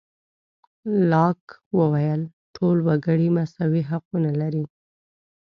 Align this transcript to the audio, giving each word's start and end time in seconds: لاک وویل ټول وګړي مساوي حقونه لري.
لاک 1.11 1.41
وویل 1.79 2.21
ټول 2.55 2.77
وګړي 2.87 3.27
مساوي 3.37 3.81
حقونه 3.89 4.31
لري. 4.41 4.63